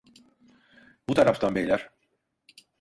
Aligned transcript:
Bu 1.09 1.13
taraftan 1.15 1.55
beyler. 1.55 1.89